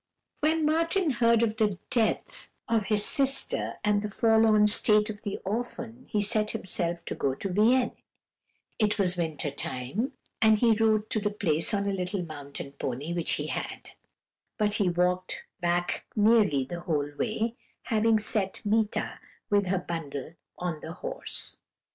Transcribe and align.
"When 0.39 0.65
Martin 0.65 1.11
heard 1.11 1.43
of 1.43 1.57
the 1.57 1.77
death 1.91 2.49
of 2.67 2.85
his 2.85 3.05
sister, 3.05 3.75
and 3.83 4.01
the 4.01 4.09
forlorn 4.09 4.65
state 4.65 5.11
of 5.11 5.21
the 5.21 5.37
orphan, 5.45 6.07
he 6.09 6.23
set 6.23 6.49
himself 6.57 7.05
to 7.05 7.13
go 7.13 7.35
to 7.35 7.53
Vienne; 7.53 7.91
it 8.79 8.97
was 8.97 9.15
winter 9.15 9.51
time, 9.51 10.13
and 10.41 10.57
he 10.57 10.71
rode 10.73 11.11
to 11.11 11.19
the 11.19 11.29
place 11.29 11.71
on 11.71 11.87
a 11.87 11.93
little 11.93 12.23
mountain 12.23 12.71
pony 12.71 13.13
which 13.13 13.33
he 13.33 13.45
had; 13.45 13.91
but 14.57 14.73
he 14.73 14.89
walked 14.89 15.45
back 15.59 16.07
nearly 16.15 16.63
the 16.65 16.79
whole 16.79 17.11
way, 17.19 17.53
having 17.83 18.17
set 18.17 18.65
Meeta, 18.65 19.19
with 19.51 19.67
her 19.67 19.77
bundle, 19.77 20.33
on 20.57 20.81
the 20.81 20.93
horse. 20.93 21.61